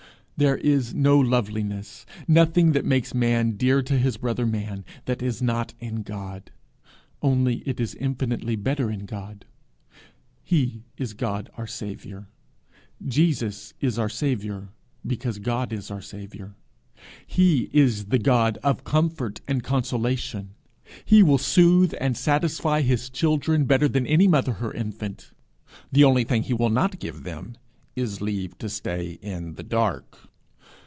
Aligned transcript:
There 0.43 0.57
is 0.57 0.95
no 0.95 1.19
loveliness, 1.19 2.03
nothing 2.27 2.71
that 2.71 2.83
makes 2.83 3.13
man 3.13 3.51
dear 3.57 3.83
to 3.83 3.95
his 3.95 4.17
brother 4.17 4.47
man, 4.47 4.83
that 5.05 5.21
is 5.21 5.39
not 5.39 5.75
in 5.79 6.01
God, 6.01 6.49
only 7.21 7.57
it 7.67 7.79
is 7.79 7.93
infinitely 7.93 8.55
better 8.55 8.89
in 8.89 9.05
God. 9.05 9.45
He 10.43 10.81
is 10.97 11.13
God 11.13 11.51
our 11.57 11.67
saviour. 11.67 12.27
Jesus 13.05 13.75
is 13.81 13.99
our 13.99 14.09
saviour 14.09 14.69
because 15.05 15.37
God 15.37 15.71
is 15.71 15.91
our 15.91 16.01
saviour. 16.01 16.55
He 17.27 17.69
is 17.71 18.05
the 18.05 18.17
God 18.17 18.57
of 18.63 18.83
comfort 18.83 19.41
and 19.47 19.63
consolation. 19.63 20.55
He 21.05 21.21
will 21.21 21.37
soothe 21.37 21.93
and 22.01 22.17
satisfy 22.17 22.81
his 22.81 23.11
children 23.11 23.65
better 23.65 23.87
than 23.87 24.07
any 24.07 24.27
mother 24.27 24.53
her 24.53 24.73
infant. 24.73 25.29
The 25.91 26.03
only 26.03 26.23
thing 26.23 26.41
he 26.41 26.55
will 26.55 26.71
not 26.71 26.97
give 26.97 27.21
them 27.21 27.57
is 27.95 28.21
leave 28.21 28.57
to 28.57 28.69
stay 28.69 29.19
in 29.21 29.53
the 29.53 29.61
dark. 29.63 30.17